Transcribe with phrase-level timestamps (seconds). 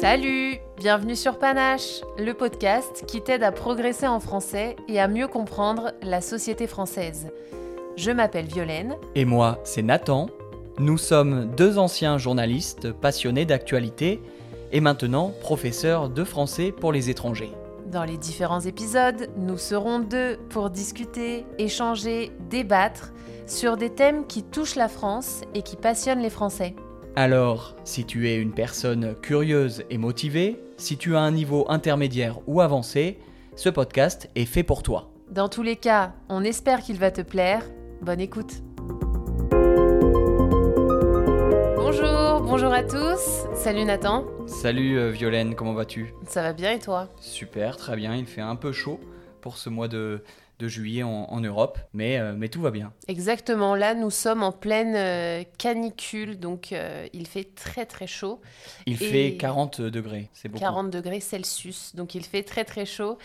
[0.00, 5.26] Salut Bienvenue sur Panache, le podcast qui t'aide à progresser en français et à mieux
[5.26, 7.32] comprendre la société française.
[7.96, 8.94] Je m'appelle Violaine.
[9.16, 10.28] Et moi, c'est Nathan.
[10.78, 14.22] Nous sommes deux anciens journalistes passionnés d'actualité
[14.70, 17.50] et maintenant professeurs de français pour les étrangers.
[17.86, 23.12] Dans les différents épisodes, nous serons deux pour discuter, échanger, débattre
[23.46, 26.76] sur des thèmes qui touchent la France et qui passionnent les Français.
[27.16, 32.38] Alors, si tu es une personne curieuse et motivée, si tu as un niveau intermédiaire
[32.46, 33.18] ou avancé,
[33.56, 35.10] ce podcast est fait pour toi.
[35.30, 37.64] Dans tous les cas, on espère qu'il va te plaire.
[38.00, 38.62] Bonne écoute.
[41.76, 43.46] Bonjour, bonjour à tous.
[43.54, 44.24] Salut Nathan.
[44.46, 46.14] Salut euh, Violaine, comment vas-tu?
[46.26, 47.08] Ça va bien et toi?
[47.20, 49.00] Super, très bien, il fait un peu chaud
[49.40, 50.22] pour ce mois de,
[50.58, 52.92] de juillet en, Europe, mais, euh, mais tout va bien.
[53.06, 56.74] Exactement, là nous sommes en pleine euh, canicule, donc
[57.12, 58.40] il fait très très chaud.
[58.86, 60.60] Il fait 40 degrés, c'est beaucoup.
[60.60, 63.18] 40 degrés Celsius, donc il fait très très chaud.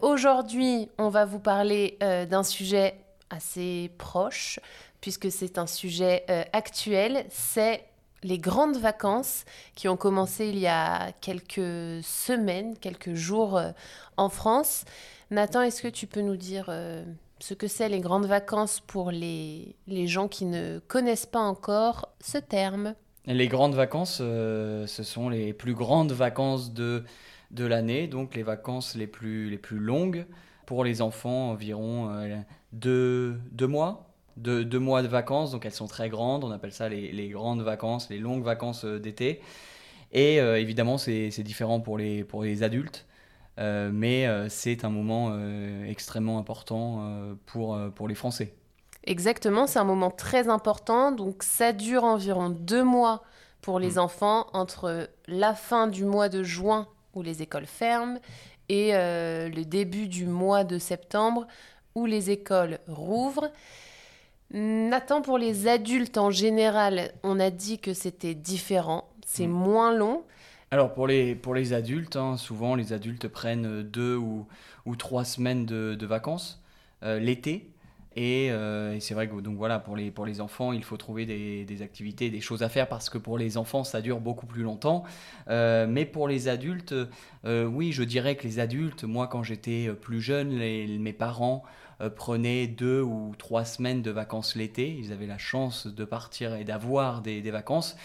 [0.00, 2.94] Aujourd'hui, on va vous parler d'un sujet
[3.28, 4.58] assez proche,
[5.00, 7.84] puisque c'est un sujet actuel, c'est
[8.22, 9.44] les grandes vacances
[9.74, 13.70] qui ont commencé il y a quelques semaines, quelques jours euh,
[14.16, 14.84] en France.
[15.30, 17.04] Nathan, est-ce que tu peux nous dire euh,
[17.38, 22.08] ce que c'est les grandes vacances pour les, les gens qui ne connaissent pas encore
[22.20, 22.94] ce terme?
[23.26, 27.04] Les grandes vacances, euh, ce sont les plus grandes vacances de,
[27.50, 30.26] de l'année, donc les vacances les plus, les plus longues.
[30.66, 32.12] Pour les enfants, environ
[32.72, 36.72] deux, deux mois, de deux mois de vacances, donc elles sont très grandes, on appelle
[36.72, 39.40] ça les, grandes vacances, les longues vacances euh, d'été.
[40.12, 43.06] Et euh, évidemment, c'est différent pour les, pour les adultes,
[43.60, 45.36] euh, mais c'est un moment
[45.86, 48.54] extrêmement important pour, pour les Français.
[49.04, 53.22] Exactement, c'est un moment très important, donc ça dure environ deux mois
[53.62, 53.98] pour les mm.
[53.98, 58.18] enfants, entre la fin du mois de juin où les écoles ferment
[58.68, 61.46] et le début du mois de septembre
[61.94, 63.50] où les écoles rouvrent.
[64.52, 69.52] Nathan, pour les adultes en général, on a dit que c'était différent, c'est mm.
[69.52, 70.24] moins long.
[70.72, 74.46] Alors pour les, pour les adultes, hein, souvent les adultes prennent deux ou,
[74.86, 76.62] ou trois semaines de, de vacances
[77.02, 77.70] euh, l'été.
[78.16, 81.26] Euh, et, c'est vrai que donc voilà, pour, les, pour les enfants, il faut trouver
[81.26, 84.46] des, des, activités, des choses à faire parce que pour les enfants, ça dure beaucoup
[84.46, 85.02] plus longtemps.
[85.48, 86.94] Euh, mais pour les adultes,
[87.44, 91.64] oui, je dirais que les adultes, moi quand j'étais plus jeune, mes parents
[92.00, 94.96] euh, prenaient deux ou trois semaines de vacances l'été.
[94.98, 97.96] Ils avaient la chance de partir et d'avoir des, vacances.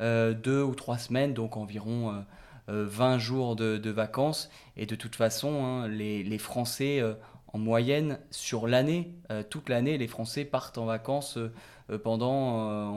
[0.00, 2.24] Euh, deux ou trois semaines, donc environ
[2.68, 4.50] 20 euh, jours de, vacances.
[4.76, 7.02] Et de toute façon, hein, les, Français,
[7.52, 9.14] en moyenne, sur l'année,
[9.50, 11.38] toute l'année, les Français partent en vacances
[12.04, 12.30] pendant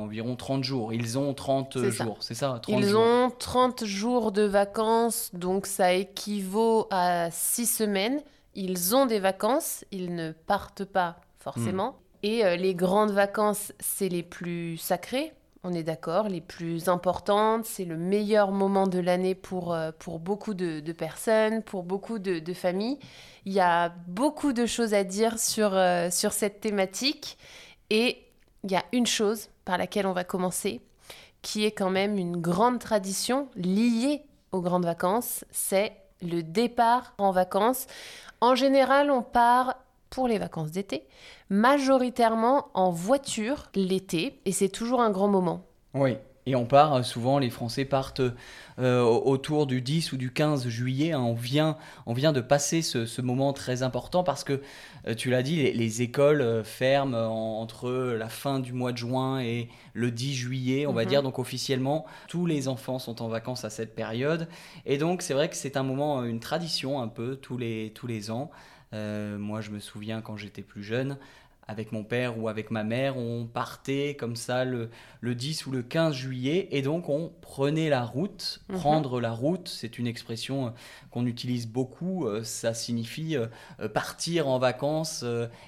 [0.02, 0.94] environ 30 jours.
[0.94, 6.88] Ils ont 30 jours, c'est ça Ils ont 30 jours de vacances, donc ça équivaut
[6.92, 8.22] à 6 semaines
[8.56, 11.92] ils ont des vacances, ils ne partent pas forcément.
[11.92, 12.26] Hmm.
[12.26, 17.66] Et euh, les grandes vacances, c'est les plus sacrées, on est d'accord, les plus importantes.
[17.66, 22.54] C'est le meilleur moment de l'année pour, euh, pour beaucoup de, personnes, pour beaucoup de,
[22.54, 23.00] familles.
[23.46, 27.38] Il y a beaucoup de choses à dire sur, euh, sur cette thématique.
[27.90, 28.26] Et
[28.64, 30.82] il y a une chose par laquelle on va commencer,
[31.42, 37.32] qui est quand même une grande tradition liée aux grandes vacances, c'est le départ en
[37.32, 37.88] vacances.
[38.40, 39.76] En général, on part
[40.10, 41.08] pour les vacances d'été,
[41.54, 45.62] majoritairement en voiture l'été, et c'est toujours un grand moment.
[45.94, 48.22] Oui, et on part, euh, souvent les Français partent
[48.80, 51.14] euh, autour du 10 ou du 15 juillet.
[51.14, 51.22] Hein.
[51.22, 54.62] on, vient, on vient de passer ce, moment très important parce que,
[55.08, 59.70] euh, tu l'as dit, les, écoles ferment entre la fin du mois de juin et
[59.94, 61.10] le 10 juillet, on va mhm.
[61.10, 61.24] dire.
[61.24, 64.48] Donc officiellement, tous les enfants sont en vacances à cette période.
[64.86, 68.08] Et donc c'est vrai que c'est un moment, une tradition un peu tous les, tous
[68.08, 68.50] les ans.
[68.92, 71.18] moi, je me souviens quand j'étais plus jeune,
[71.68, 74.90] avec mon père ou avec ma mère, on partait comme ça le,
[75.24, 78.62] 10 ou le 15 juillet et donc on prenait la route.
[78.70, 78.78] Mhm.
[78.78, 80.70] Prendre la route, c'est une expression euh,
[81.12, 82.28] qu'on utilise beaucoup.
[82.28, 83.48] Euh, ça signifie euh,
[83.88, 85.26] partir en vacances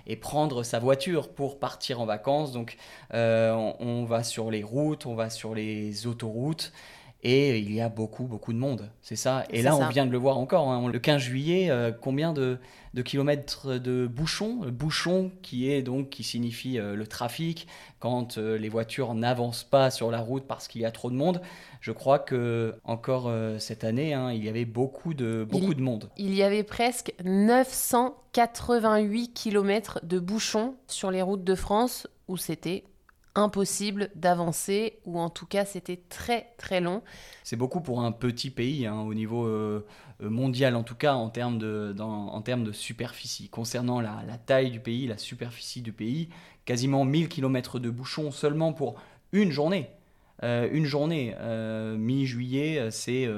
[0.07, 2.51] et prendre sa voiture pour partir en vacances.
[2.51, 2.77] Donc
[3.11, 6.71] on, va sur les routes, on va sur les autoroutes.
[7.23, 9.45] Et il y a beaucoup, beaucoup de monde, c'est ça.
[9.49, 10.91] Et là, on vient de le voir encore, hein.
[10.91, 12.59] le 15 juillet, combien de,
[12.95, 14.61] de kilomètres de bouchons.
[14.71, 17.67] Bouchon qui est donc qui signifie euh, le trafic
[17.99, 21.15] quand euh, les voitures n'avancent pas sur la route parce qu'il y a trop de
[21.15, 21.41] monde.
[21.81, 25.81] Je crois que encore euh, cette année, hein, il y avait beaucoup de beaucoup de
[25.81, 26.09] monde.
[26.15, 32.85] Il y avait presque 988 kilomètres de bouchons sur les routes de France où c'était
[33.35, 37.03] impossible d'avancer, ou en tout cas c'était très très long.
[37.43, 39.85] C'est beaucoup pour un petit pays, hein, au niveau euh,
[40.19, 43.49] mondial en tout cas, en termes de, en termes de superficie.
[43.49, 46.29] Concernant la, taille du pays, la superficie du pays,
[46.65, 48.95] quasiment 1000 km de bouchons seulement pour
[49.31, 49.89] une journée.
[50.43, 53.29] Euh, une journée, euh, mi-juillet, c'est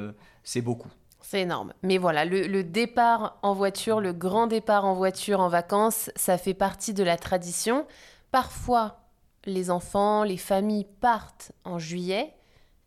[0.43, 0.89] c'est beaucoup.
[1.29, 1.73] C'est énorme.
[1.83, 6.53] Mais voilà, le, départ en voiture, le grand départ en voiture en vacances, ça fait
[6.53, 7.85] partie de la tradition.
[8.31, 9.06] Parfois,
[9.47, 12.33] les enfants, les familles partent en juillet,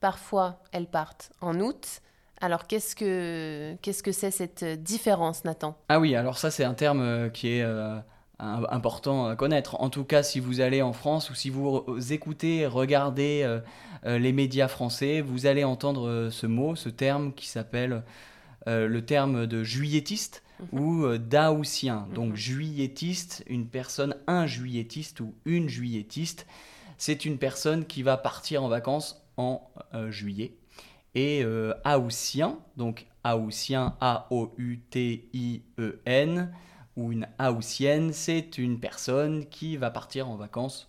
[0.01, 2.01] parfois elles partent en août.
[2.41, 5.77] Alors qu'est-ce que que c'est cette différence, Nathan?
[5.89, 7.99] Ah oui, alors ça c'est un terme euh, qui est euh,
[8.39, 9.81] important à connaître.
[9.81, 14.33] En tout cas, si vous allez en France ou si vous écoutez, regardez euh, les
[14.33, 18.03] médias français, vous allez entendre ce mot, ce terme qui s'appelle
[18.67, 20.81] le terme de juilletiste mhm.
[20.81, 22.07] ou euh, daoutien.
[22.09, 22.15] Mhm.
[22.15, 26.47] Donc juilletiste, une personne, un juilletiste ou une juilletiste,
[26.99, 30.55] c'est une personne qui va partir en vacances en euh, juillet.
[31.17, 31.45] Et
[31.83, 34.93] aoussien, donc aoussien, A-O-U-T-I-E-N,
[36.97, 40.89] ou une aoussienne, c'est une personne qui va partir en vacances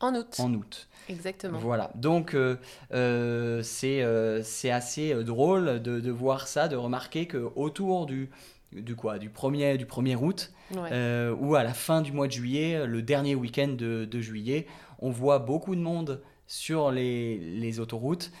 [0.00, 0.36] en août.
[0.38, 0.88] En août.
[1.08, 1.58] Exactement.
[1.58, 2.56] Voilà, donc euh,
[2.92, 8.30] euh, euh, c'est assez drôle de, de, voir ça, de remarquer qu'autour du,
[8.72, 12.86] du, quoi, du, 1er, du 1er août, ou à la fin du mois de juillet,
[12.86, 14.66] le dernier week-end de, de, juillet,
[14.98, 18.32] on voit beaucoup de monde sur les, autoroutes.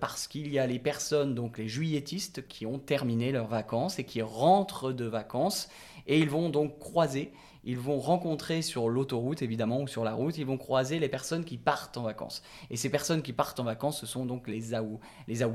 [0.00, 4.04] parce qu'il y a les personnes, donc les juilletistes, qui ont terminé leurs vacances et
[4.04, 5.68] qui rentrent de vacances,
[6.06, 7.32] et ils vont donc croiser
[7.66, 11.44] ils vont rencontrer sur l'autoroute, évidemment, ou sur la route, ils vont croiser les personnes
[11.44, 12.42] qui partent en vacances.
[12.70, 15.42] Et ces personnes qui partent en vacances, ce sont donc les, Aou, les.
[15.42, 15.48] Euh,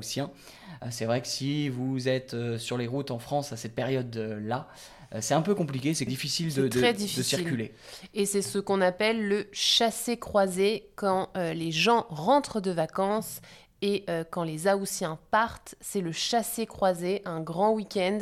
[0.89, 4.67] c'est vrai que si vous êtes euh, sur les routes en France à cette période-là,
[4.67, 7.73] euh, c'est un peu compliqué, c'est difficile, de, de, circuler.
[8.13, 13.41] Et c'est ce qu'on appelle le chassé-croisé quand les gens rentrent de vacances
[13.81, 18.19] et quand les Aoussiens partent, c'est le chassé-croisé, un grand week-end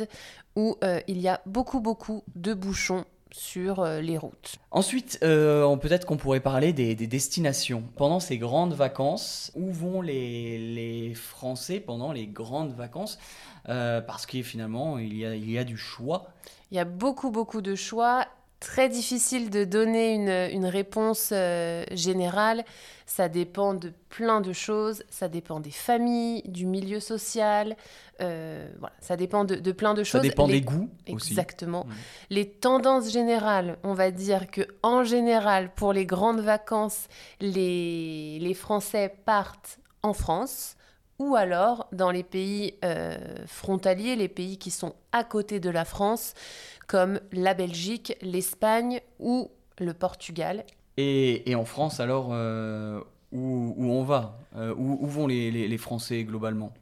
[0.56, 0.76] où
[1.06, 4.56] il y a beaucoup, beaucoup de bouchons sur euh, les routes.
[4.70, 7.84] Ensuite, euh, peut-être qu'on pourrait parler des, destinations.
[7.96, 13.18] Pendant ces grandes vacances, où vont les, Français pendant les grandes vacances?
[13.68, 16.28] Euh, Parce que finalement, il y, a, il y a du choix.
[16.70, 18.26] Il y a beaucoup, beaucoup de choix
[18.60, 20.14] très difficile de donner
[20.52, 22.64] une, réponse euh, générale.
[23.06, 25.02] Ça dépend de plein de choses.
[25.08, 27.74] Ça dépend des familles, du milieu social.
[28.20, 30.20] Euh, voilà, ça dépend de, plein de choses.
[30.20, 31.32] Ça dépend des goûts aussi.
[31.32, 31.86] Exactement.
[31.86, 31.92] Mmh.
[32.28, 37.08] Les tendances générales, on va dire que en général, pour les grandes vacances,
[37.40, 40.76] les, les Français partent en France
[41.20, 43.14] ou alors dans les pays euh,
[43.46, 46.32] frontaliers, les pays qui sont à côté de la France,
[46.88, 50.64] comme la Belgique, l'Espagne ou le Portugal.
[50.96, 53.00] Et, en France, alors, euh,
[53.32, 56.72] où, on va euh, où, vont les, Français globalement?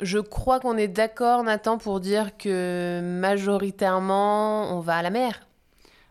[0.00, 5.46] Je crois qu'on est d'accord, Nathan, pour dire que majoritairement, on va à la mer.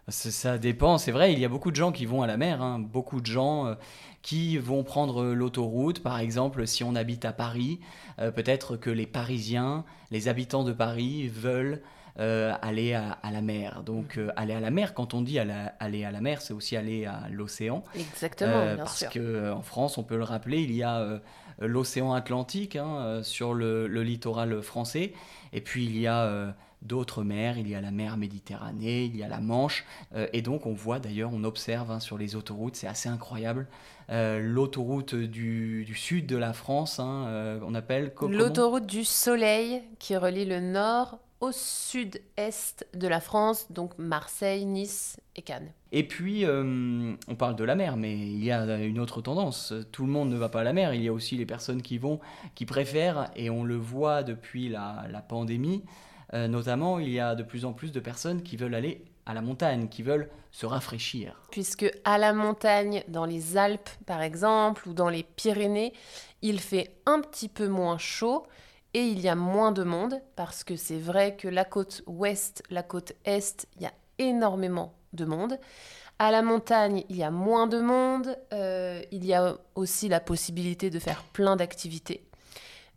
[0.08, 2.64] Ça dépend, c'est vrai, il y a beaucoup de gens qui vont à la mer,
[2.64, 2.80] hein.
[2.80, 3.76] beaucoup de gens
[4.22, 6.02] qui vont prendre l'autoroute.
[6.02, 7.80] Par exemple, si on habite à Paris,
[8.20, 11.82] euh, peut-être que les Parisiens, les habitants de Paris veulent
[12.20, 13.84] euh, aller à, la mer.
[13.86, 16.76] Donc euh, aller à la mer, quand on dit aller à la mer, c'est aussi
[16.76, 17.84] aller à l'océan.
[17.96, 21.22] Exactement, bien parce qu'en France, on peut le rappeler, il y a
[21.60, 25.14] l'océan Atlantique hein, sur le, le, littoral français,
[25.54, 29.24] et puis il y a d'autres mers, il y a la mer Méditerranée, il y
[29.24, 32.76] a la Manche, euh, et donc on voit d'ailleurs, on observe hein, sur les autoroutes,
[32.76, 33.68] c'est assez incroyable,
[34.10, 38.14] euh, l'autoroute du, sud de la France, hein, euh, on appelle...
[38.22, 45.18] L'autoroute du Soleil qui relie le nord au sud-est de la France, donc Marseille, Nice
[45.38, 45.72] et Cannes.
[45.94, 49.74] Et puis, on parle de la mer, mais il y a une autre tendance.
[49.94, 50.94] Tout le monde ne va pas à la mer.
[50.94, 52.20] Il y a aussi les personnes qui vont,
[52.56, 55.82] qui préfèrent, et on le voit depuis la, la pandémie,
[56.34, 59.34] euh, notamment, il y a de plus en plus de personnes qui veulent aller à
[59.34, 61.40] la montagne, qui veulent se rafraîchir.
[61.52, 65.94] Puisque à la montagne, dans les Alpes par exemple, ou dans les Pyrénées,
[66.42, 68.46] il fait un petit peu moins chaud
[68.94, 72.64] et il y a moins de monde, parce que c'est vrai que la côte ouest,
[72.72, 75.60] la côte est, il y a énormément de monde.
[76.18, 80.20] À la montagne, il y a moins de monde, euh, il y a aussi la
[80.20, 82.26] possibilité de faire plein d'activités.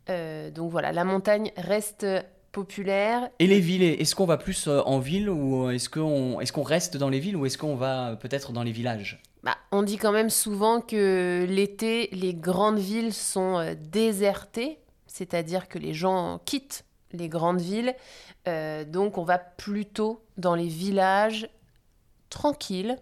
[0.09, 2.05] Euh, donc voilà, la montagne reste
[2.53, 3.29] populaire.
[3.39, 6.63] Et les villes, est-ce qu'on va plus euh, en ville ou est-ce qu'on est qu'on
[6.63, 9.21] reste dans les villes ou est-ce qu'on va peut-être dans les villages?
[9.43, 15.67] Bah, On dit quand même souvent que l'été, les grandes villes sont euh, désertées, c'est-à-dire
[15.67, 17.93] que les gens quittent les grandes villes.
[18.47, 21.49] Euh, donc on va plutôt dans les villages
[22.29, 22.97] tranquilles,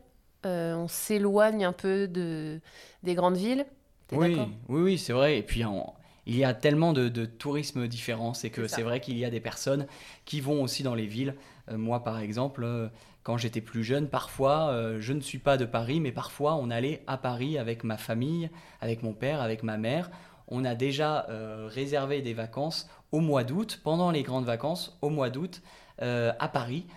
[0.46, 2.60] euh, on s'éloigne un peu de,
[3.04, 3.66] des grandes villes.
[4.14, 4.36] Oui,
[4.68, 5.38] oui, oui, c'est vrai.
[5.38, 5.94] Et puis, on-
[6.26, 8.34] il y a tellement de, de tourisme différent.
[8.34, 9.88] C'est que C'est vrai qu'il y a des personnes
[10.26, 11.36] qui vont aussi dans les villes.
[11.70, 12.88] Euh, moi, par exemple, euh,
[13.24, 16.70] quand j'étais plus jeune, parfois, euh, je ne suis pas de Paris, mais parfois, on
[16.70, 18.50] allait à Paris avec ma famille,
[18.82, 20.10] avec mon père, avec ma mère.
[20.48, 21.28] On a déjà
[21.70, 25.62] réservé des vacances au mois d'août, pendant les grandes vacances, au mois d'août,
[25.98, 26.88] à Paris,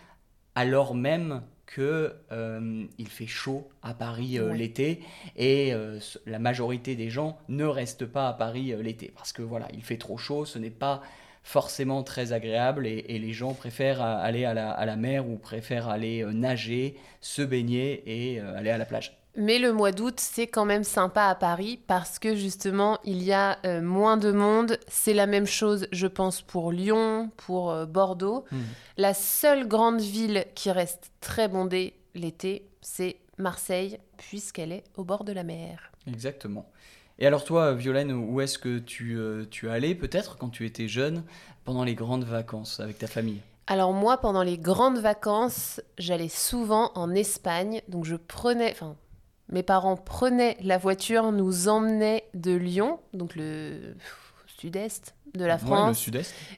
[0.56, 4.56] alors même que euh, il fait chaud à Paris euh, Ouais.
[4.58, 5.00] l'été
[5.36, 9.42] et euh, la majorité des gens ne restent pas à Paris euh, l'été parce que
[9.42, 11.02] voilà, il fait trop chaud, ce n'est pas
[11.42, 15.36] forcément très agréable et, et les gens préfèrent aller à la, à la mer ou
[15.36, 19.16] préfèrent aller nager, se baigner et aller à la plage.
[19.36, 23.32] Mais le mois d'août, c'est quand même sympa à Paris parce que justement, il y
[23.32, 24.78] a euh, moins de monde.
[24.86, 28.44] C'est la même chose, je pense, pour Lyon, pour euh, Bordeaux.
[28.52, 28.60] Hmm.
[28.96, 35.24] La seule grande ville qui reste très bondée l'été, c'est Marseille, puisqu'elle est au bord
[35.24, 35.90] de la mer.
[36.06, 36.70] Exactement.
[37.18, 40.88] Et alors toi, Violaine, où est-ce que tu, euh, tu allais peut-être quand tu étais
[40.88, 41.24] jeune
[41.64, 43.40] pendant les grandes vacances avec ta famille?
[43.66, 47.82] Alors moi, pendant les grandes vacances, j'allais souvent en Espagne.
[47.88, 48.96] Donc je prenais, enfin,
[49.48, 53.94] mes parents prenaient la voiture, nous emmenaient de Lyon, donc le
[54.46, 56.08] sud-est de la France,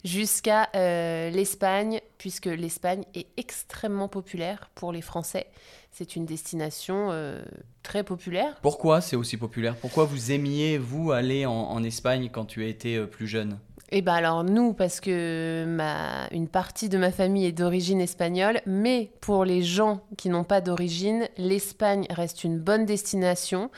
[0.04, 5.46] jusqu'à euh, l'Espagne, puisque l'Espagne est extrêmement populaire pour les Français.
[5.92, 7.42] C'est une destination euh,
[7.82, 8.58] très populaire.
[8.60, 9.76] Pourquoi c'est aussi populaire?
[9.76, 13.58] Pourquoi vous aimiez, vous, aller en, en Espagne quand tu étais euh, plus jeune?
[13.92, 18.60] Et ben alors nous, parce que ma, une partie de ma famille est d'origine espagnole,
[18.66, 23.70] mais pour les gens qui n'ont pas d'origine, l'Espagne reste une bonne destination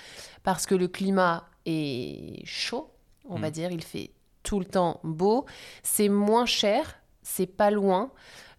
[0.44, 2.90] parce que le climat est chaud,
[3.28, 3.52] on va Mm.
[3.52, 4.10] dire, il fait
[4.42, 5.44] tout le temps beau,
[5.82, 8.10] c'est moins cher, c'est pas loin.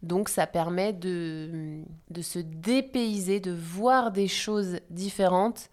[0.03, 5.69] Donc ça permet de, de se dépayser, de voir des choses différentes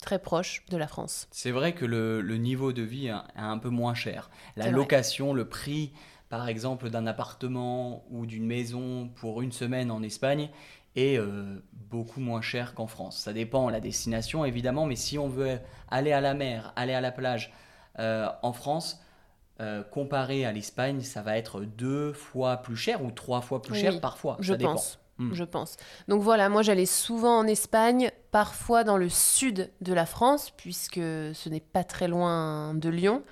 [0.00, 1.28] très proches de la France.
[1.30, 4.30] C'est vrai que le, le niveau de vie est un, peu moins cher.
[4.56, 4.72] La vrai.
[4.72, 5.92] location, le prix,
[6.28, 10.50] par exemple, d'un appartement ou d'une maison pour une semaine en Espagne
[10.96, 13.18] est euh, beaucoup moins cher qu'en France.
[13.18, 15.58] Ça dépend de la destination, évidemment, mais si on veut
[15.90, 17.52] aller à la mer, aller à la plage
[17.98, 19.00] euh, en France,
[19.60, 23.74] euh, comparé à l'Espagne, ça va être deux fois plus cher ou trois fois plus
[23.74, 24.36] Oui, cher parfois.
[24.40, 24.72] Je ça dépend.
[24.72, 24.98] pense.
[25.18, 25.32] Hmm.
[25.32, 25.76] Je pense.
[26.08, 30.96] Donc voilà, moi j'allais souvent en Espagne, parfois dans le sud de la France, puisque
[30.96, 33.22] ce n'est pas très loin de Lyon.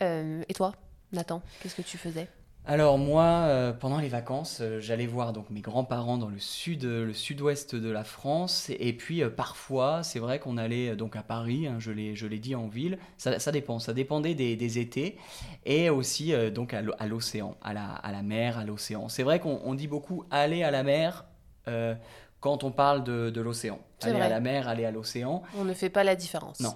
[0.00, 0.72] Euh, et toi,
[1.12, 2.26] Nathan, qu'est-ce que tu faisais?
[2.66, 6.82] Alors moi, euh, pendant les vacances, euh, j'allais voir donc mes grands-parents dans le sud,
[6.82, 11.68] le sud-ouest de la France, et puis parfois, c'est vrai qu'on allait donc à Paris,
[11.68, 12.98] hein, je l'ai, dit en ville.
[13.18, 15.18] Ça, dépend, ça dépendait des, des étés,
[15.64, 19.08] et aussi donc à l'o- à l'océan, à la, à la mer, à l'océan.
[19.08, 21.26] C'est vrai qu'on on dit beaucoup aller à la mer
[22.42, 23.78] quand on parle de, de l'océan.
[24.02, 25.42] Aller à la mer, aller à l'océan.
[25.56, 26.60] On ne fait pas la différence.
[26.60, 26.74] Non.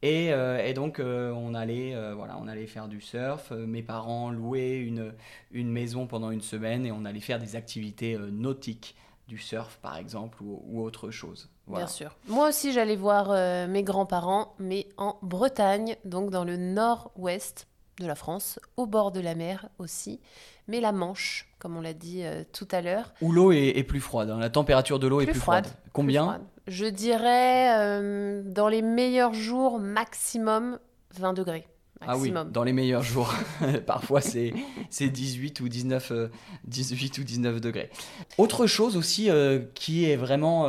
[0.00, 3.50] Et, euh, et donc euh, on allait euh, voilà on allait faire du surf.
[3.50, 5.12] Mes parents louaient une,
[5.50, 8.96] une maison pendant une semaine et on allait faire des activités nautiques,
[9.28, 11.50] du surf par exemple ou, ou autre chose.
[11.66, 11.84] Voilà.
[11.84, 12.16] Bien sûr.
[12.26, 17.68] Moi aussi, j'allais voir euh, mes grands-parents, mais en Bretagne, donc dans le nord-ouest
[18.00, 20.20] de la France, au bord de la mer aussi,
[20.68, 23.12] mais la Manche, comme on l'a dit euh, tout à l'heure.
[23.20, 24.30] Où l'eau est, est plus froide.
[24.30, 24.38] hein.
[24.38, 26.42] La température de l'eau est Plus froide, plus Combien froide.
[26.68, 30.78] Je dirais euh, dans les meilleurs jours, maximum
[31.18, 31.66] 20 degrés.
[32.04, 32.50] Ah oui, Maximum.
[32.50, 33.32] dans les meilleurs jours.
[33.86, 34.52] Parfois, c'est
[34.90, 36.28] c'est 18 ou 19, euh,
[36.64, 37.90] 18 ou 19 degrés.
[38.38, 40.66] Autre chose aussi euh, qui est vraiment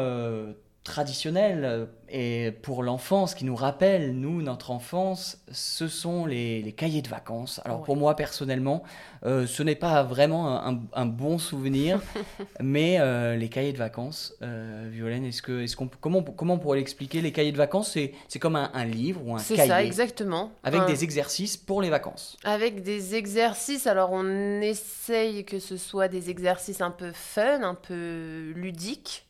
[0.84, 6.72] traditionnelle euh, et pour l'enfance, qui nous rappelle, nous, notre enfance, ce sont les, les
[6.74, 7.60] cahiers de vacances.
[7.66, 7.86] Alors Ouais.
[7.86, 8.84] pour moi, personnellement,
[9.25, 12.00] euh, ce n'est pas vraiment un, un bon souvenir,
[12.62, 16.60] mais euh, les cahiers de vacances, euh, Violaine, est-ce que, est-ce qu'on, comment, comment on
[16.60, 17.22] pourrait l'expliquer?
[17.22, 19.84] Les cahiers de vacances, c'est, c'est comme un, un livre ou un C'est cahier ça,
[19.84, 20.52] exactement.
[20.63, 22.38] avec Un- des exercices pour les vacances.
[22.44, 27.75] Avec des exercices, alors on essaye que ce soit des exercices un peu fun, un
[27.75, 29.25] peu ludiques.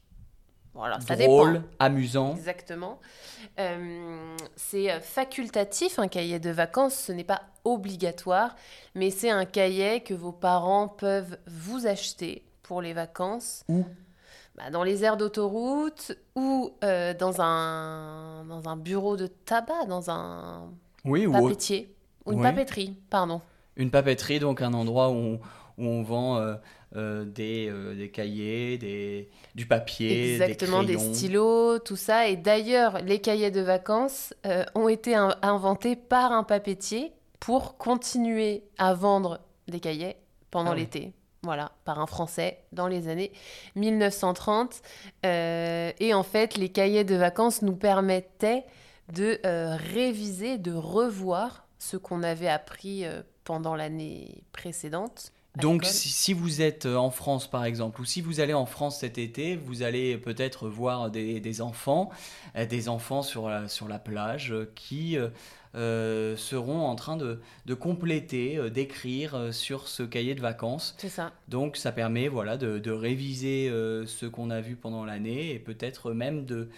[0.76, 1.66] Voilà, ça Drôle, dépend.
[1.80, 2.36] amusant.
[2.36, 3.00] Exactement.
[3.60, 8.56] Euh, c'est euh, facultatif, un cahier de vacances, ce n'est pas obligatoire,
[8.96, 13.64] mais c'est un cahier que vos parents peuvent vous acheter pour les vacances.
[13.70, 13.86] Où?
[14.58, 20.10] Bah, Dans les aires d'autoroute ou euh, dans, un, dans un bureau de tabac, dans
[20.10, 20.70] un
[21.06, 21.94] Oui, ou papetier.
[22.26, 22.44] Ou une Oui.
[22.44, 23.42] papeterie, pardon.
[23.76, 25.40] une papeterie, donc un endroit où on,
[25.78, 26.56] où on vend euh,
[26.96, 32.28] euh, des, euh, des cahiers, des, du papier, Exactement, des des, stylos, tout ça.
[32.28, 37.78] Et d'ailleurs, les cahiers de vacances euh, ont été in- inventés par un papetier pour
[37.78, 40.16] continuer à vendre des cahiers
[40.52, 40.82] pendant Ah oui.
[40.82, 41.12] l'été.
[41.42, 43.32] voilà, par un Français dans les années
[43.76, 44.82] 1930.
[45.26, 48.64] Euh, et en fait, les cahiers de vacances nous permettaient
[49.14, 53.04] de réviser, de revoir ce qu'on avait appris
[53.44, 55.32] pendant l'année précédente.
[55.58, 59.18] Donc si, vous êtes en France par exemple, ou si vous allez en France cet
[59.18, 62.10] été, vous allez peut-être voir des, enfants,
[62.56, 65.18] des enfants sur la, sur la plage qui
[65.76, 67.40] euh, seront en train de,
[67.74, 70.94] compléter, euh, d'écrire euh, sur ce cahier de vacances.
[71.00, 71.32] C'est ça.
[71.48, 73.70] Donc ça permet voilà, de, réviser
[74.06, 76.70] ce qu'on a vu pendant l'année et peut-être même de,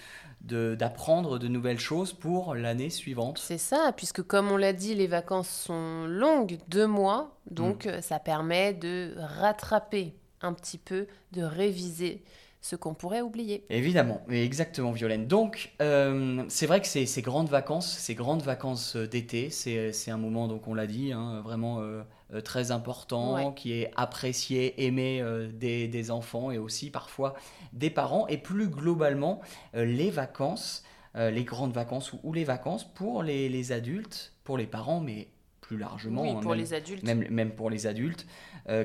[0.75, 3.37] d'apprendre de nouvelles choses pour l'année suivante.
[3.37, 8.01] C'est ça, puisque comme on l'a dit, les vacances sont longues, deux mois, donc mm.
[8.01, 12.23] ça permet de rattraper un petit peu, de réviser
[12.65, 13.63] ce qu'on pourrait oublier.
[13.69, 15.27] Évidemment, exactement Violaine.
[15.27, 20.09] Donc, euh, c'est vrai que ces, ces, grandes vacances, ces grandes vacances euh, d'été, c'est
[20.09, 22.01] un moment, donc on l'a dit, hein, vraiment euh,
[22.43, 27.35] très important, qui est apprécié, aimé des, des, enfants et aussi parfois
[27.71, 28.25] des parents.
[28.29, 29.41] Et plus globalement,
[29.75, 35.01] les vacances, les grandes vacances ou, les vacances pour les, les, adultes, pour les parents,
[35.01, 35.27] mais
[35.67, 37.03] plus largement, oui, hein, pour les adultes.
[37.03, 38.25] Même, même, pour les adultes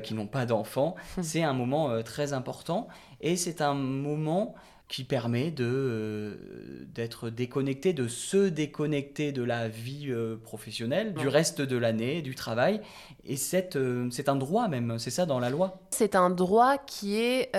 [0.03, 2.87] qui n'ont pas d'enfants, c'est un moment très important.
[3.19, 4.55] Et c'est un moment
[4.91, 6.35] qui permet de euh,
[6.93, 12.35] d'être déconnecté, de se déconnecter de la vie euh, professionnelle, du reste de l'année, du
[12.35, 12.81] travail.
[13.23, 13.37] Et
[13.75, 15.79] euh, c'est un droit même, c'est ça dans la loi?
[15.91, 17.49] C'est un droit qui est,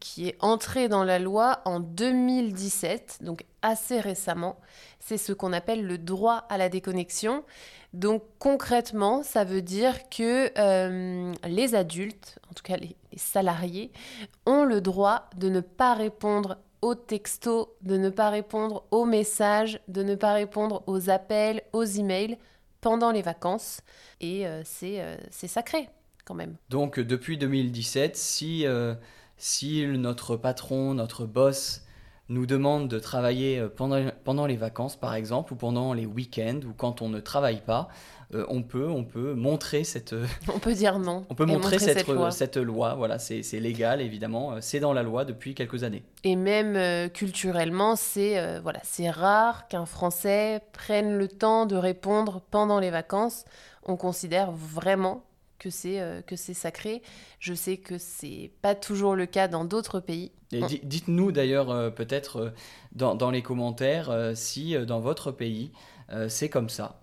[0.00, 4.58] qui est entré dans la loi en 2017, donc assez récemment.
[5.00, 7.44] C'est ce qu'on appelle le droit à la déconnexion.
[7.92, 13.90] Donc concrètement, ça veut dire que euh, les adultes, en tout cas les, salariés,
[14.46, 19.80] ont le droit de ne pas répondre aux textos, de ne pas répondre aux messages,
[19.88, 22.36] de ne pas répondre aux appels, aux emails
[22.80, 23.80] pendant les vacances.
[24.20, 25.88] Et euh, euh, c'est sacré
[26.24, 26.56] quand même.
[26.68, 28.66] Donc depuis 2017, si,
[29.38, 31.82] si notre patron, notre boss
[32.32, 36.60] nous demande de travailler euh, pendant, pendant les vacances, par exemple, ou pendant les week-ends,
[36.66, 37.88] ou quand on ne travaille pas,
[38.34, 40.14] euh, on, peut, on peut montrer cette...
[40.52, 41.24] On peut dire non.
[41.30, 42.30] On peut montrer, cette, loi.
[42.30, 42.94] cette, loi.
[42.94, 44.52] Voilà, c'est légal, évidemment.
[44.52, 46.02] Euh, c'est dans la loi depuis quelques années.
[46.24, 52.80] Et même culturellement, c'est voilà, c'est rare qu'un Français prenne le temps de répondre pendant
[52.80, 53.44] les vacances.
[53.84, 55.24] On considère vraiment
[55.58, 57.02] que c'est que c'est sacré.
[57.38, 60.32] Je sais que c'est pas toujours le cas dans d'autres pays.
[60.82, 65.72] Dites-nous d'ailleurs euh, peut-être euh, dans, les commentaires euh, si dans votre pays
[66.28, 67.00] c'est comme ça.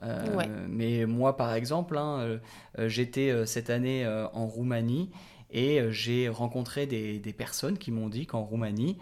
[0.67, 2.39] Mais moi par exemple, hein,
[2.78, 5.10] j'étais cette année en Roumanie
[5.52, 8.98] et j'ai rencontré des, personnes qui m'ont dit qu'en Roumanie,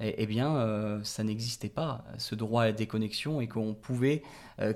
[0.00, 4.22] eh, eh bien, ça n'existait pas, ce droit à la déconnexion, et qu'on pouvait,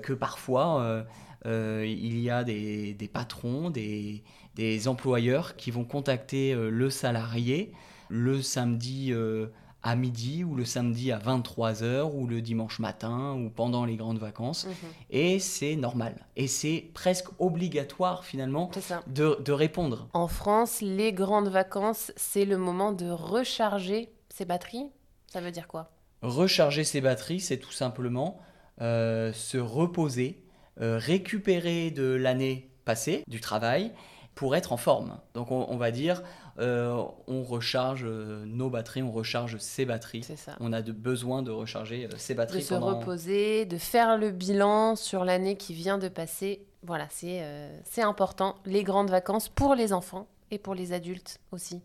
[0.03, 1.05] que parfois,
[1.45, 4.23] il y a des, des patrons, des,
[4.55, 7.73] des, employeurs qui vont contacter le salarié
[8.09, 9.47] le samedi euh,
[9.85, 14.17] à midi ou le samedi à 23h ou le dimanche matin ou pendant les grandes
[14.17, 14.65] vacances.
[14.65, 14.73] Mhm.
[15.11, 16.25] Et c'est normal.
[16.35, 18.71] Et c'est presque obligatoire finalement
[19.05, 20.09] de, de, répondre.
[20.13, 24.89] En France, les grandes vacances, c'est le moment de recharger ses batteries.
[25.27, 25.91] Ça veut dire quoi?
[26.23, 28.39] Recharger ses batteries, c'est tout simplement
[28.81, 30.43] euh, se reposer,
[30.81, 33.91] euh, récupérer de l'année passée, du travail,
[34.33, 35.19] pour être en forme.
[35.35, 36.23] Donc on va dire,
[36.57, 40.23] euh, on recharge euh, nos batteries, on recharge ses batteries.
[40.23, 40.55] Ça.
[40.61, 42.59] On a de, besoin de recharger euh, ses batteries.
[42.59, 46.65] De se reposer, de faire le bilan sur l'année qui vient de passer.
[46.83, 48.55] Voilà, c'est important.
[48.65, 51.81] Les grandes vacances pour les enfants et pour les adultes aussi.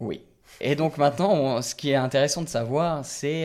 [0.00, 0.22] Oui.
[0.62, 3.44] Et donc maintenant, ce qui est intéressant de savoir, c'est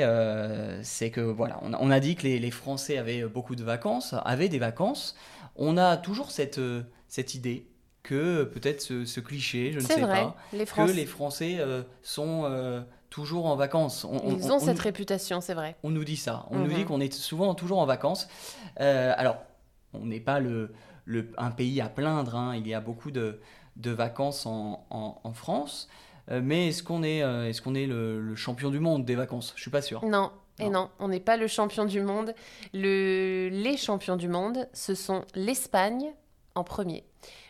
[1.11, 5.15] que voilà, on a, dit que les, Français avaient beaucoup de vacances, avaient des vacances.
[5.57, 6.61] On a toujours cette,
[7.09, 7.67] cette idée
[8.03, 13.45] que peut-être ce, cliché, je ne sais pas, que les Français euh, sont euh, toujours
[13.45, 14.05] en vacances.
[14.27, 15.77] Ils ont cette réputation, c'est vrai.
[15.83, 16.45] On nous dit ça.
[16.51, 16.85] On nous dit mhm.
[16.85, 18.27] qu'on est souvent toujours en vacances.
[18.81, 19.37] Euh, alors,
[19.93, 20.73] on n'est pas le,
[21.37, 22.35] un pays à plaindre.
[22.35, 22.55] Hein.
[22.57, 23.39] Il y a beaucoup de,
[23.77, 25.87] de vacances en, en, France.
[26.29, 29.53] mais est-ce qu'on est, est, qu'on est le, champion du monde des vacances?
[29.55, 30.03] Je suis pas sûr.
[30.05, 30.31] Non.
[30.59, 32.35] Et non, on n'est pas le champion du monde.
[32.73, 36.13] Le, les champions du monde, ce sont l'Espagne
[36.53, 37.03] en premier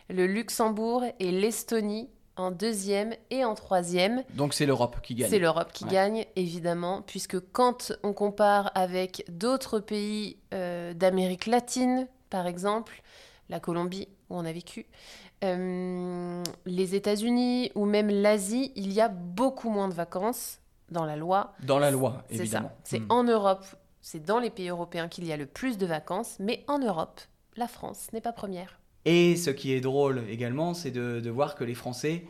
[0.08, 4.24] le Luxembourg et l'Estonie en deuxième et en troisième.
[4.34, 5.30] Donc c'est l'Europe qui gagne.
[5.30, 12.08] C'est l'Europe qui gagne, évidemment, puisque quand on compare avec d'autres pays euh, d'Amérique latine,
[12.30, 13.02] par exemple,
[13.48, 14.86] la Colombie, où on a vécu,
[15.44, 20.58] euh, les États-Unis ou même l'Asie, il y a beaucoup moins de vacances
[20.90, 21.52] dans la loi.
[21.62, 22.72] Dans la loi, évidemment.
[22.84, 23.06] C'est hmm.
[23.10, 23.64] en Europe,
[24.00, 27.20] c'est dans les pays européens qu'il y a le plus de vacances, mais en Europe,
[27.56, 28.80] la France n'est pas première.
[29.04, 32.24] Et ce qui est drôle également, c'est de, voir que les Français,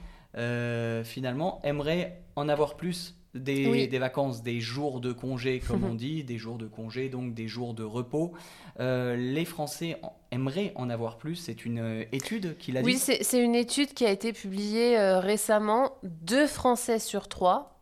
[1.04, 6.24] finalement, aimeraient en avoir plus des, des, vacances, des jours de congé, comme on dit,
[6.24, 8.32] des jours de congé, donc des jours de repos.
[8.80, 11.36] Euh, les Français aimeraient en avoir plus.
[11.36, 12.86] C'est une euh, étude qu'il a dit.
[12.86, 15.92] Oui, c'est une étude qui a été publiée euh, récemment.
[16.02, 17.80] Deux Français sur trois,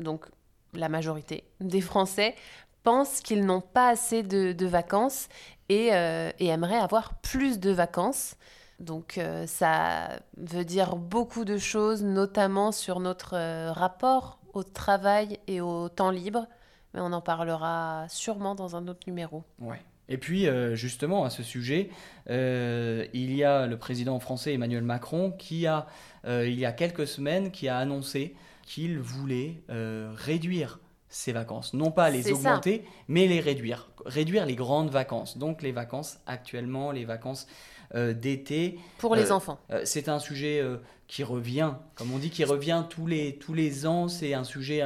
[0.00, 0.26] donc
[0.72, 2.34] la majorité des Français,
[2.82, 5.28] pensent qu'ils n'ont pas assez de, vacances
[5.68, 8.36] et, et, aimeraient avoir plus de vacances.
[8.80, 15.88] Donc ça veut dire beaucoup de choses, notamment sur notre rapport au travail et au
[15.88, 16.46] temps libre,
[16.92, 19.44] mais on en parlera sûrement dans un autre numéro.
[19.60, 19.80] Ouais.
[20.08, 21.88] Et puis, euh, justement, à ce sujet,
[22.28, 25.86] euh, il y a le président français Emmanuel Macron qui a,
[26.26, 28.34] euh, il y a quelques semaines, qui a annoncé
[28.66, 30.80] qu'il voulait réduire
[31.14, 31.74] ses vacances.
[31.74, 33.88] Non pas les augmenter, mais les réduire.
[34.04, 35.38] Réduire les grandes vacances.
[35.38, 37.46] Donc les vacances actuellement, les vacances
[37.94, 38.78] d'été.
[38.98, 39.58] Pour les enfants.
[39.84, 40.60] c'est un sujet
[41.06, 44.08] qui revient, comme on dit, qui revient tous les, tous les ans.
[44.08, 44.82] C'est un sujet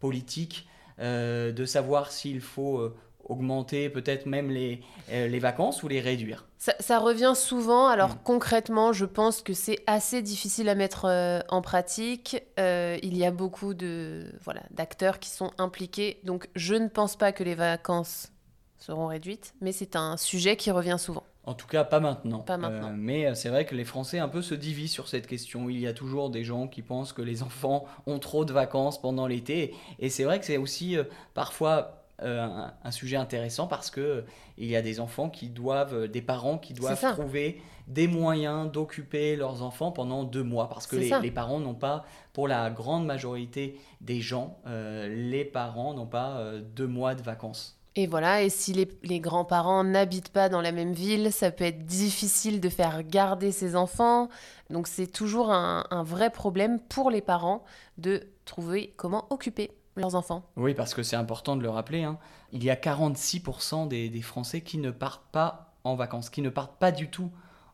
[0.00, 0.66] politique
[1.00, 2.94] euh, de savoir s'il faut euh,
[3.30, 6.46] augmenter peut-être même les, euh, les vacances ou les réduire.
[6.58, 7.86] Ça, revient souvent.
[7.86, 8.18] Alors mm.
[8.24, 11.06] concrètement, je pense que c'est assez difficile à mettre
[11.48, 12.42] en pratique.
[12.58, 16.20] il y a beaucoup de voilà d'acteurs qui sont impliqués.
[16.24, 18.32] Donc je ne pense pas que les vacances
[18.78, 21.24] seront réduites, mais c'est un sujet qui revient souvent.
[21.44, 22.40] En tout cas, pas maintenant.
[22.40, 22.90] Pas maintenant.
[22.90, 25.70] Euh, mais euh, c'est vrai que les Français un peu se divisent sur cette question.
[25.70, 29.00] Il y a toujours des gens qui pensent que les enfants ont trop de vacances
[29.00, 29.74] pendant l'été.
[29.98, 34.24] Et c'est vrai que c'est aussi euh, parfois un, sujet intéressant parce que
[34.58, 39.36] il y a des enfants qui doivent, des parents qui doivent trouver des moyens d'occuper
[39.36, 43.80] leurs enfants pendant deux mois parce que les, parents n'ont pas, pour la grande majorité
[44.00, 47.80] des gens, les parents n'ont pas deux mois de vacances.
[47.96, 51.86] Et voilà, et si les, grands-parents n'habitent pas dans la même ville, ça peut être
[51.86, 54.28] difficile de faire garder ses enfants.
[54.70, 57.64] Donc c'est toujours un, vrai problème pour les parents
[57.98, 60.42] de trouver comment occuper leurs enfants.
[60.56, 62.04] Oui, parce que c'est important de le rappeler.
[62.04, 62.18] Hein.
[62.52, 66.78] Il y a 46% des, Français qui ne partent pas en vacances, qui ne partent
[66.78, 67.30] pas du tout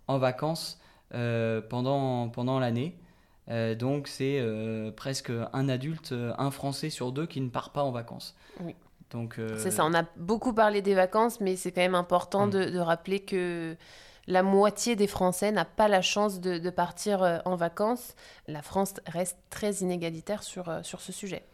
[0.09, 0.81] en vacances
[1.15, 2.99] euh, pendant, pendant l'année.
[3.49, 7.83] Euh, donc c'est euh, presque un adulte, un Français sur deux qui ne part pas
[7.83, 8.35] en vacances.
[8.61, 8.75] Oui.
[9.59, 12.51] C'est ça, on a beaucoup parlé des vacances, mais c'est quand même important mm.
[12.51, 13.77] de, rappeler que
[14.27, 18.15] la moitié des Français n'a pas la chance de, partir euh, en vacances.
[18.49, 21.45] La France reste très inégalitaire sur, sur ce sujet.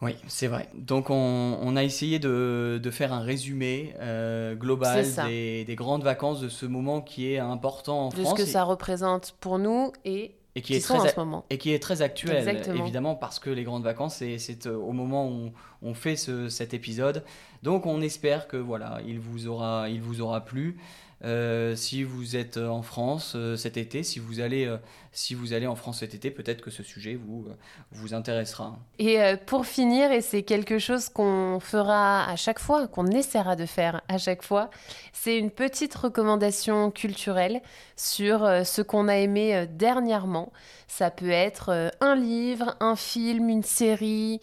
[0.00, 0.68] Oui, c'est vrai.
[0.74, 6.48] Donc on, a essayé de, faire un résumé euh, global des, des, grandes vacances de
[6.48, 8.34] ce moment qui est important en France.
[8.34, 11.14] De ce que ça représente pour nous et et qui, est très,
[11.50, 15.28] Et qui est très actuel, évidemment, parce que les grandes vacances, c'est euh, au moment
[15.30, 17.22] où on, fait cet épisode.
[17.62, 20.78] Donc on espère que voilà, il vous aura, il vous aura plu.
[21.24, 24.72] Euh, si vous êtes en France euh, cet été, si vous allez,
[25.10, 27.46] si vous allez en France cet été, peut-être que ce sujet vous,
[27.90, 28.78] vous intéressera.
[28.98, 33.66] Et pour finir, et c'est quelque chose qu'on fera à chaque fois, qu'on essaiera de
[33.66, 34.70] faire à chaque fois,
[35.12, 37.62] c'est une petite recommandation culturelle
[37.96, 40.52] sur ce qu'on a aimé dernièrement.
[40.86, 44.40] Ça peut être un livre, un film, une série,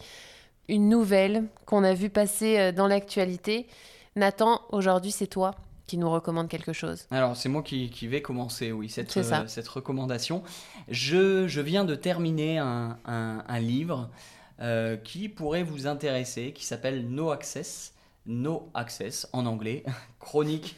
[0.68, 3.66] une nouvelle qu'on a vu passer dans l'actualité.
[4.14, 5.54] Nathan, aujourd'hui c'est toi
[5.86, 7.06] qui nous recommande quelque chose.
[7.10, 10.42] Alors, c'est moi qui, vais commencer, oui, cette, euh, cette recommandation.
[10.88, 14.10] Je, je, viens de terminer un, un, livre
[14.60, 17.94] euh, qui pourrait vous intéresser, qui s'appelle No Access,
[18.26, 19.84] No Access en anglais,
[20.18, 20.76] chronique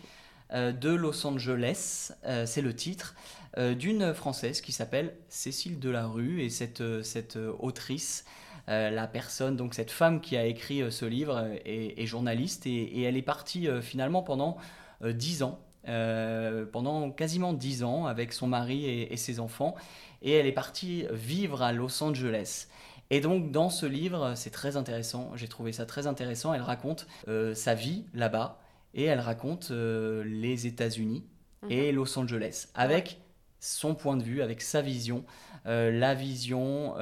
[0.52, 2.12] euh, de Los Angeles,
[2.44, 3.14] c'est le titre,
[3.56, 8.24] d'une Française qui s'appelle Cécile Delarue, et cette, cette autrice
[8.68, 13.16] la personne, donc cette femme qui a écrit ce livre est, journaliste et, et, elle
[13.16, 14.58] est partie finalement pendant
[15.02, 19.74] 10 euh, ans, euh, pendant quasiment 10 ans avec son mari et, ses enfants.
[20.22, 22.66] Et elle est partie vivre à Los Angeles.
[23.10, 27.06] Et donc dans ce livre, c'est très intéressant, j'ai trouvé ça très intéressant, elle raconte
[27.26, 28.60] euh, sa vie là-bas
[28.92, 31.24] et elle raconte les États-Unis
[31.70, 31.96] et mhm.
[31.96, 33.18] Los Angeles avec
[33.60, 35.24] son point de vue, avec sa vision,
[35.64, 36.94] la vision,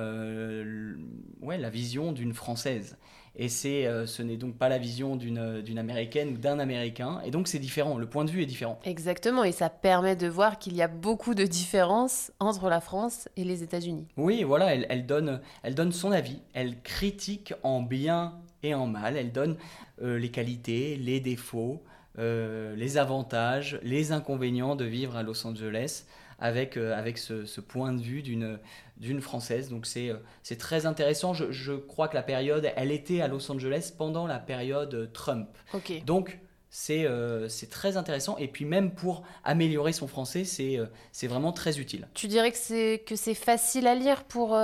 [1.40, 2.96] ouais, la vision d'une Française.
[3.38, 7.20] Et c'est, euh, ce n'est donc pas la vision d'une, d'une américaine ou d'un américain.
[7.24, 8.78] Et donc c'est différent, le point de vue est différent.
[8.84, 13.28] Exactement, et ça permet de voir qu'il y a beaucoup de différences entre la France
[13.36, 14.06] et les États-Unis.
[14.16, 18.86] Oui, voilà, elle, elle donne, elle donne son avis, elle critique en bien et en
[18.86, 19.56] mal, elle donne
[20.02, 21.82] euh, les qualités, les défauts,
[22.18, 26.06] euh, les avantages, les inconvénients de vivre à Los Angeles
[26.38, 29.70] avec, avec ce, ce point de vue d'une Française.
[29.70, 31.34] Donc c'est euh, très intéressant.
[31.34, 35.48] Je, crois que la période, elle était à Los Angeles pendant la période Trump.
[35.74, 36.04] Ok.
[36.04, 37.06] Donc c'est
[37.48, 38.36] c'est très intéressant.
[38.38, 40.78] Et puis même pour améliorer son français, c'est
[41.12, 42.08] c'est vraiment très utile.
[42.14, 44.58] Tu dirais que c'est que c'est facile à lire pour,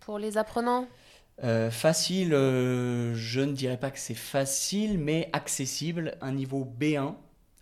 [0.00, 0.86] pour les apprenants?
[1.70, 7.14] Facile, je ne dirais pas que c'est facile, mais accessible, un niveau B1,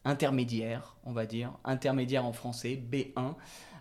[0.04, 3.34] intermédiaire, on va dire, intermédiaire en français, B1.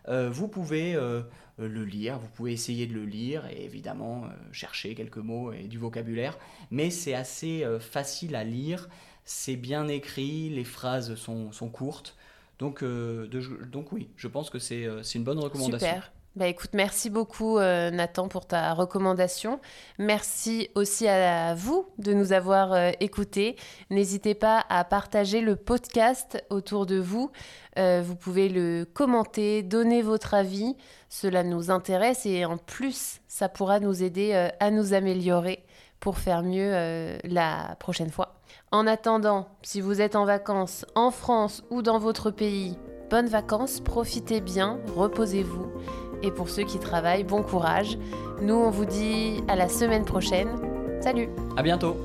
[0.08, 1.24] Euh, vous pouvez euh,
[1.58, 5.64] le lire, vous pouvez essayer de le lire et évidemment euh, chercher quelques mots et
[5.64, 6.38] du vocabulaire,
[6.72, 8.90] mais c'est assez facile à lire,
[9.24, 12.18] c'est bien écrit, les phrases sont, courtes,
[12.60, 15.88] donc, donc oui, je pense que c'est une bonne recommandation.
[15.88, 16.12] Super.
[16.36, 19.60] Bah écoute, merci beaucoup euh, Nathan pour ta recommandation.
[20.00, 23.56] Merci aussi à vous de nous avoir euh, écoutés.
[23.92, 27.30] N'hésitez pas à partager le podcast autour de vous.
[27.78, 30.76] Euh, vous pouvez le commenter, donner votre avis.
[31.08, 35.64] Cela nous intéresse et en plus, ça pourra nous aider à nous améliorer
[36.00, 36.72] pour faire mieux
[37.24, 38.42] la prochaine fois.
[38.72, 42.76] En attendant, si vous êtes en vacances en France ou dans votre pays,
[43.12, 45.72] bonnes vacances, profitez bien, reposez-vous
[46.24, 47.98] et pour ceux qui travaillent, bon courage.
[48.42, 50.50] Nous, on vous dit à la semaine prochaine.
[51.02, 51.98] Salut À bientôt